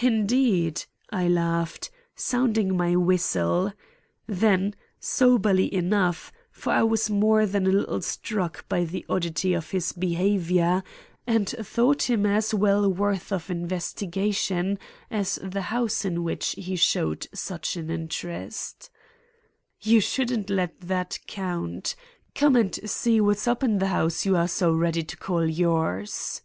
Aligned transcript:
"Indeed!" 0.00 0.84
I 1.10 1.26
laughed, 1.26 1.90
sounding 2.14 2.76
my 2.76 2.94
whistle; 2.94 3.72
then, 4.28 4.76
soberly 5.00 5.74
enough, 5.74 6.30
for 6.52 6.72
I 6.72 6.84
was 6.84 7.10
more 7.10 7.44
than 7.44 7.66
a 7.66 7.70
little 7.72 8.00
struck 8.00 8.68
by 8.68 8.84
the 8.84 9.04
oddity 9.08 9.54
of 9.54 9.72
his 9.72 9.90
behavior 9.92 10.84
and 11.26 11.48
thought 11.48 12.02
him 12.08 12.24
as 12.24 12.54
well 12.54 12.88
worth 12.88 13.32
investigation 13.50 14.78
as 15.10 15.40
the 15.42 15.62
house 15.74 16.04
in 16.04 16.22
which 16.22 16.50
he 16.52 16.76
showed 16.76 17.26
such 17.34 17.74
an 17.76 17.90
interest: 17.90 18.90
"You 19.80 19.98
shouldn't 20.00 20.50
let 20.50 20.82
that 20.82 21.18
count. 21.26 21.96
Come 22.32 22.54
and 22.54 22.76
see 22.88 23.20
what's 23.20 23.48
up 23.48 23.64
in 23.64 23.78
the 23.80 23.88
house 23.88 24.24
you 24.24 24.36
are 24.36 24.46
so 24.46 24.70
ready 24.70 25.02
to 25.02 25.16
call 25.16 25.44
yours." 25.48 26.42